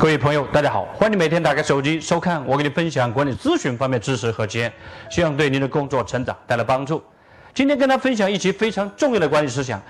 [0.00, 4.72] 各位朋友，大家好，欢迎每天打开手机收看我给你分享管理咨询方面知识和经验，
[5.10, 7.02] 希望对您的工作成长带来帮助。
[7.52, 9.82] 今天跟大家分享一期非常重要的管理思想：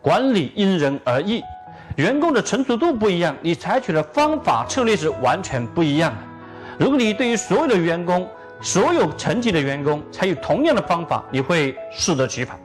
[0.00, 1.40] 管理因人而异，
[1.94, 6.18] 员工的成熟度不一样，你采取的方法策略是完全不一样的。
[6.84, 8.28] 如果你对于所有的员工、
[8.60, 12.58] 所有层级的员工采取同样的方法，你会适得其反。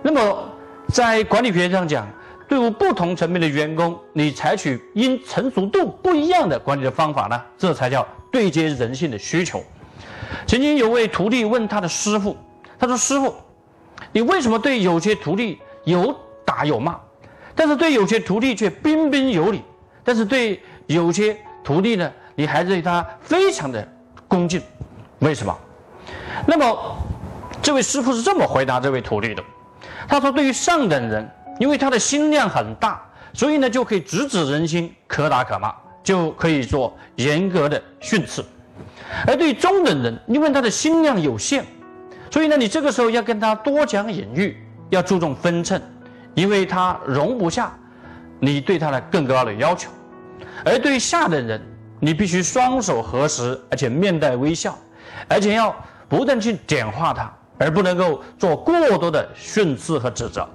[0.00, 0.50] 那么
[0.88, 2.08] 在管理学上讲，
[2.46, 7.42] 对于不同层面的员工，你采取因成熟度不一样的管理的方法呢？
[7.56, 9.64] 这才叫对接人性的需求。
[10.46, 12.36] 曾经有位徒弟问他的师傅
[12.78, 13.34] ：“他说，师傅，
[14.12, 17.00] 你为什么对有些徒弟有打有骂，
[17.54, 19.62] 但是对有些徒弟却彬彬有礼？
[20.04, 23.86] 但是对有些徒弟呢，你还对他非常的
[24.28, 24.60] 恭敬？
[25.20, 25.56] 为什么？”
[26.46, 26.96] 那么
[27.62, 29.42] 这位师傅是这么回答这位徒弟的
[30.06, 31.26] ：“他说，对于上等人。”
[31.58, 33.00] 因为他的心量很大，
[33.32, 38.42] 所以呢就可以直指人心，可打可骂，就可以做严格的训斥；
[39.26, 41.64] 而对中等人，因为他的心量有限，
[42.30, 44.56] 所以呢你这个时候要跟他多讲隐喻，
[44.90, 45.80] 要注重分寸，
[46.34, 47.72] 因为他容不下
[48.40, 49.88] 你对他的更高的要求；
[50.64, 51.60] 而对下等人，
[52.00, 54.76] 你必须双手合十，而且面带微笑，
[55.28, 55.74] 而且要
[56.08, 60.48] 不断去点化他，而不能够做过多的训斥和指责。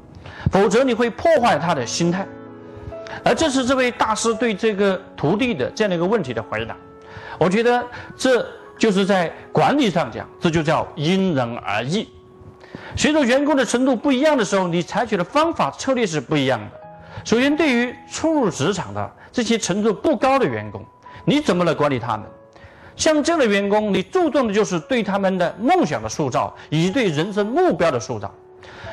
[0.52, 2.28] 否则你会破坏他的心态，
[3.24, 6.76] 而这是这位大师对这个徒弟的这样的一个问题的回答。
[7.38, 7.86] 我觉得
[8.18, 8.46] 这
[8.78, 12.10] 就是在管理上讲，这就叫因人而异。
[12.96, 16.80] 随着员工的程度不一样的时候，你采取的方法策略是不一样的。
[17.24, 20.84] 首先，对于初入职场的这些程度不高的员工，
[21.26, 22.26] 你怎么来管理他们？
[22.96, 28.34] 像这样的员工，你注重的就是对他们的梦想的塑造，以及对人生目标的塑造。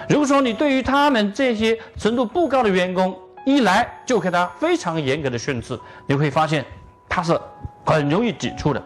[0.09, 6.65] 如果说你对于他们这些程度不高的员工一来就给他非常严格的训斥，你会发现
[7.09, 7.39] 他是
[7.85, 8.83] 很容易抵触的，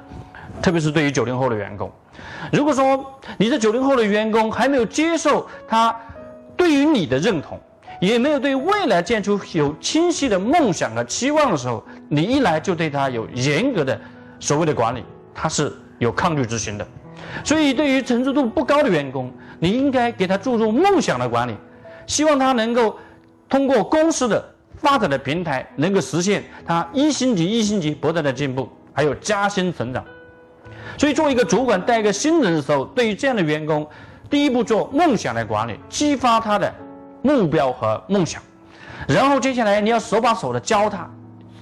[0.62, 1.90] 特别是对于九零后的员工。
[2.52, 5.94] 如果说你的九零后的员工还没有接受他
[6.56, 7.58] 对于你的认同，
[8.00, 13.98] 也没有对未来建出有清晰的梦想和期望的时候，你一来就对他有严格的
[14.38, 15.04] 所谓的管理，
[15.34, 16.86] 他是有抗拒之心的。
[17.44, 21.54] 所以，对于成熟度不高的员工，你应该给他注入梦想的管理，
[22.06, 22.98] 希望他能够
[23.48, 24.42] 通过公司的
[24.76, 30.04] 发展的平台，能够实现他一星级一星级不断的进步，还有加薪成长。
[30.98, 33.86] 所以，作为一个主管带一个新人的时候，对于这样的员工，
[34.28, 36.74] 第一步做梦想的管理，激发他的
[37.22, 38.42] 目标和梦想，
[39.06, 41.08] 然后接下来你要手把手的教他，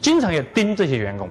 [0.01, 1.29] 经常要盯这些员工。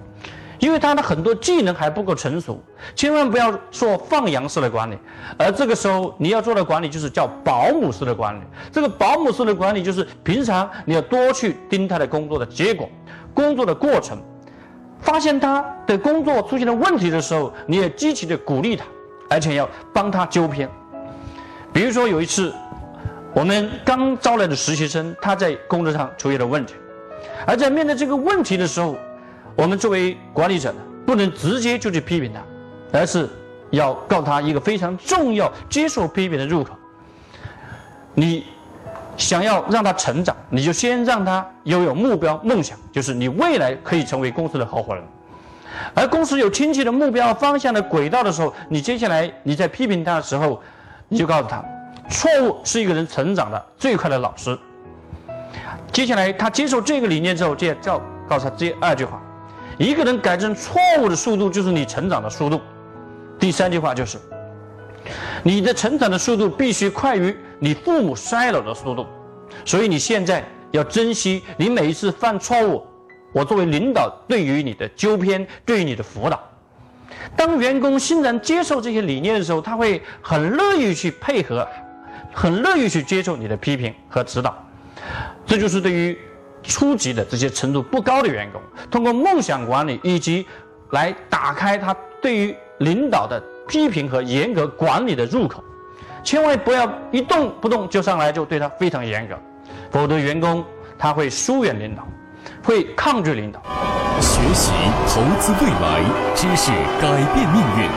[0.59, 2.59] 因为他的很多技能还不够成熟，
[2.95, 4.97] 千万不要做放羊式的管理，
[5.38, 8.41] 而这个时候你要做的管理就是叫保姆式的管理。
[8.72, 12.90] 这个保姆式的管理就是平常你要多去盯他的工作的结果、
[13.34, 14.18] 工作的过程，
[15.00, 18.84] 发现他的工作出现了问题的时候，你也积极的鼓励他，
[19.29, 20.68] 而且要帮他纠偏。
[21.72, 22.51] 比如说有一次，
[23.34, 26.74] 我们刚招来的实习生，他在工作上出现了问题，
[27.45, 28.95] 而在面对这个问题的时候。
[29.57, 32.41] 我们作为管理者呢，不能直接就去批评他，
[33.00, 33.28] 而是
[33.72, 36.75] 要告诉他一个非常重要、接受批评的入口。
[38.13, 38.45] 你
[39.18, 45.03] 想要让他成长，你就先让他拥有目标、梦想，就是你未来可以成为公司的合伙人。
[45.95, 50.62] 而公司有清晰的目标、方向的轨道的时候，你接下来你在批评他的时候，
[51.09, 51.63] 你就告诉他，
[52.12, 54.57] 错误是一个人成长的最快的老师。
[55.91, 59.19] 接下来他接受这个理念之后，接着告诉他这二句话。
[59.77, 62.59] 一个人改正错误的速度，就是你成长的速度。
[63.39, 64.17] 第三句话就是，
[65.44, 69.06] 你的成长的速度必须快于你父母衰老的速度。
[69.63, 72.83] 所以你现在要珍惜你每一次犯错误，
[73.31, 76.41] 我作为领导对于你的纠偏，对于你的辅导。
[77.35, 81.68] 当员工欣然接受这些理念的时候，他会很乐意去配合，
[82.33, 84.57] 很乐意去接受你的批评和指导。
[85.45, 86.18] 这就是对于。
[86.68, 88.62] 初级的这些程度不高的员工，
[88.92, 90.46] 通过梦想管理以及
[90.92, 95.64] 来打开他对于领导的批评和严格管理的入口，
[96.24, 99.36] 千万不要一动不动就上来就对他非常严格，
[99.92, 100.64] 否则员工
[101.00, 102.08] 他会疏远领导，
[102.64, 103.62] 会抗拒领导。
[104.19, 104.72] 学习
[105.08, 106.04] 投资未来，
[106.36, 106.72] 知识
[107.02, 107.90] 改变命运。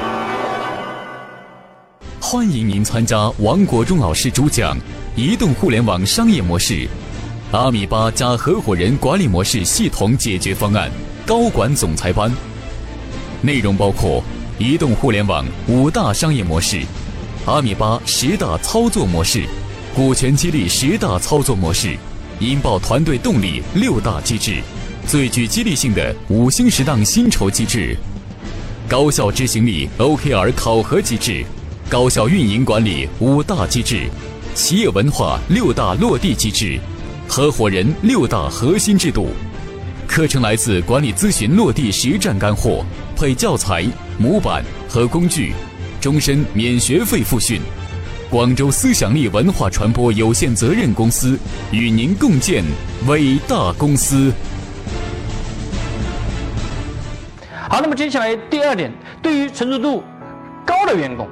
[2.20, 4.76] 欢迎您参加王国忠老师主讲
[5.16, 6.86] 《移动互联网商业模式：
[7.52, 10.88] 阿米巴加合伙人管理模式系统解决方案》
[11.26, 12.30] 高管总裁班。
[13.42, 14.22] 内容包括
[14.56, 16.80] 移动互联网五大商业模式、
[17.46, 19.42] 阿米巴十大操作模式、
[19.96, 21.96] 股权激励十大操作模式、
[22.38, 24.62] 引爆团队动力六大机制、
[25.04, 27.96] 最具激励性的五星十档薪酬机制、
[28.88, 31.44] 高效执行力 OKR 考核机制。
[31.88, 34.08] 高效运营管理五大机制，
[34.54, 36.78] 企业文化六大落地机制，
[37.32, 39.28] 合伙人六大核心制度。
[40.04, 42.84] 课程来自管理咨询落地实战干货，
[43.14, 43.86] 配教材、
[44.18, 45.52] 模板和工具，
[46.00, 47.60] 终身免学费复训。
[48.28, 51.38] 广州思想力文化传播有限责任公司
[51.70, 52.64] 与您共建
[53.06, 54.32] 伟大公司。
[57.68, 58.92] 好，那么接下来第二点，
[59.22, 60.02] 对于成熟度
[60.66, 61.28] 高的员工。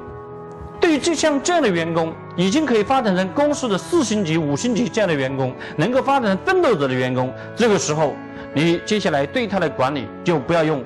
[0.80, 8.14] 对于就像这样的员工，已经可以发展成公司的四星级、五星级这样的员工，能够发展成奋斗者的员工，这个时候，
[8.54, 10.80] 你接下来对他的管理就不要用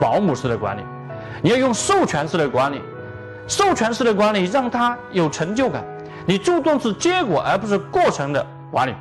[0.00, 0.80] 保姆式的管理，
[1.42, 2.80] 你要用授权式的管理。
[3.46, 5.84] 授权式的管理让他有成就感，
[6.24, 8.94] 你注重是结果而不是过程的管理。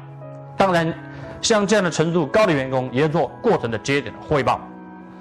[0.57, 0.94] 当然，
[1.42, 4.60] 像这样的程度高的员工，也要做过程的节点的汇报。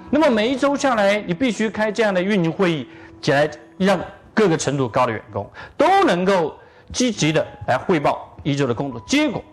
[0.09, 2.89] 那么每一周下来，你必须开这样的运营会议，
[3.21, 3.97] 起来让。
[4.37, 6.55] 各个程度高的员工都能够
[6.93, 9.43] 积极的来汇报一周的工作结果，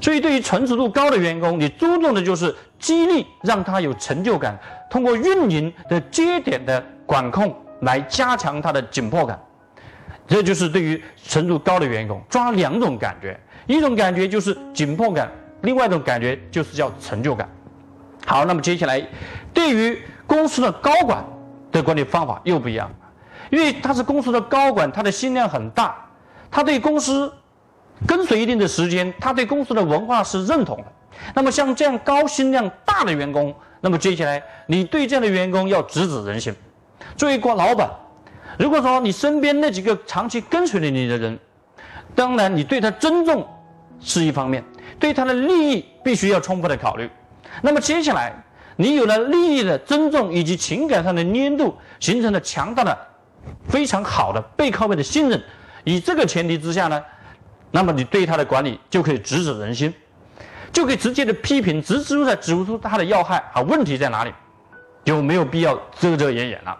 [0.00, 4.58] 所以对于成熟度高的员工，你注重的就是激励，让他有成就感，
[4.90, 9.40] 通过运营的节点的管控来加强他的紧迫感。
[10.26, 15.30] 这就是对于程度高的员工抓两种感觉，一种感觉就是紧迫感，
[15.62, 17.48] 另外一种感觉就是叫成就感。
[18.26, 19.00] 好，那么接下来
[19.54, 21.24] 对于公司的高管
[21.70, 22.90] 的管理方法又不一样。
[23.50, 25.94] 因为他是公司的高管，他的心量很大，
[26.50, 27.32] 他对公司
[28.06, 30.84] 跟随一定的时间，他对公司的文化是认同的。
[31.34, 36.54] 那么像这样高心量大的员工，那么接下来你对这样的员工要直指人心。
[37.16, 37.90] 作为一个老板，
[38.58, 41.38] 如果说你身边那几个长期跟随着你的人，
[42.14, 43.46] 当然你对他尊重
[43.98, 44.64] 是一方面，
[44.98, 47.10] 对他的利益必须要充分的考虑。
[47.60, 48.32] 那么接下来
[48.76, 52.96] 你有了利益的尊重以及情感上的粘度，形成了强大的。
[53.70, 55.40] 非常好的背靠背的信任，
[55.84, 57.02] 以这个前提之下呢，
[57.70, 59.94] 那么你对他的管理就可以直指人心，
[60.72, 64.32] 就可以直接的批评，直指出指出他的要害啊问题在哪里，
[65.04, 66.76] 就没有必要遮遮掩掩了，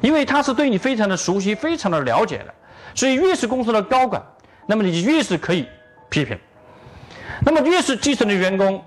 [0.00, 2.54] 因为他是对你非常的熟悉，非常的了解的，
[2.94, 4.20] 所以越是公司的高管，
[4.66, 5.66] 那么你越是可以
[6.08, 6.36] 批评，
[7.44, 8.82] 那么越是基层的员工，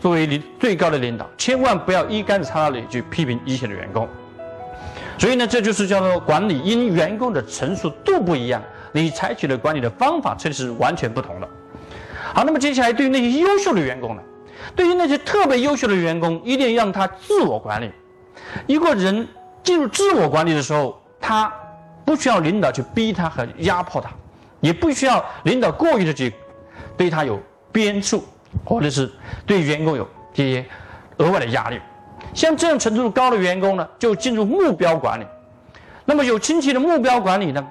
[0.00, 4.08] 作为你最高的领导，千万不要一竿子插到里去批评一线的员工。
[5.18, 8.62] 所以呢，这就是叫做管理，因员工的成熟度不一样，
[8.92, 11.48] 你采取的管理的方法这是完全不同的。
[12.32, 14.22] 好，那么接下来对于那些优秀的员工呢？
[14.74, 17.92] 对于那些特别优秀的员工，一定让他自我管理。
[18.66, 19.26] 一个人
[19.62, 21.52] 进入自我管理的时候，他
[22.04, 24.10] 不需要领导去逼他和压迫他，
[24.60, 26.32] 也不需要领导过于的去
[26.96, 27.40] 对他有
[27.70, 28.18] 鞭策，
[28.64, 29.10] 或者是
[29.46, 30.64] 对员工有这些
[31.18, 31.78] 额外的压力。
[32.34, 35.24] 像这样程度高的员工呢，就进入目标管理。
[36.04, 37.66] 那么有清晰的目标管理呢，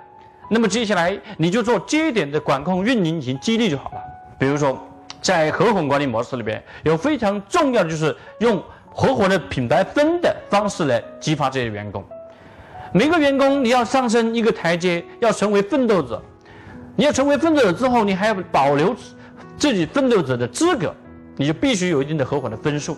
[0.50, 3.98] 那么接下来你就做节点的管控、运营及激励就好了。
[4.40, 4.76] 比如说，
[5.22, 12.04] 在合伙管理模式里边，有非常重要的就是用合伙的品牌分的方式来激发这些员工。
[12.92, 16.22] 每个员工你要上升一个台阶，要成为奋斗者。
[16.96, 18.96] 你要成为奋斗者之后，你还要保留
[19.58, 20.94] 自己奋斗者的资格，
[21.38, 22.98] 你就必须有一定的合伙的分数。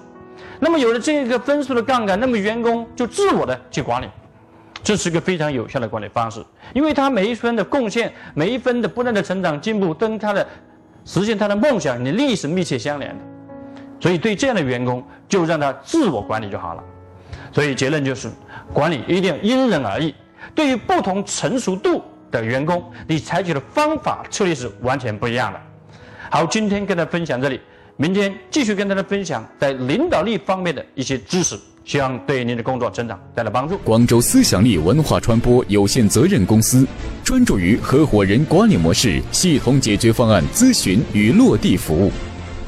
[0.60, 4.08] 那么有了这个分数的杠杆，那么员工就自我的去管理，
[4.84, 10.48] 这是个非常有效的管理方式，因为他每一分的贡献，每一分的不断的成长进步，跟他的
[11.04, 13.24] 实现他的梦想，你利益是密切相连的。
[14.00, 16.84] 所以对这样的员工，就让他自我管理就好了。
[17.52, 18.30] 所以结论就是，
[18.74, 20.14] 管理一定要因人而异。
[20.54, 25.60] 对于不同成熟度的员工，你采取的方法策略是完全不一样的。
[26.30, 27.60] 好，今天跟大家分享这里。
[27.98, 33.78] 明天继续跟大家分享在领导力方面的一些知识，希望对您的工作成长带来帮助。
[33.86, 36.86] 广州思想力文化传播有限责任公司
[37.24, 42.12] 专注于合伙人管理模式系统解决方案咨询与落地服务，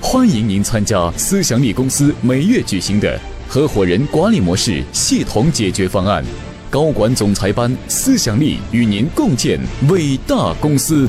[0.02, 3.20] 欢迎您参加思想力公司每月举行的
[3.50, 6.24] 合伙人管理模式系统解决方案
[6.70, 11.06] 高管总裁班，思想力与您共建伟大公司。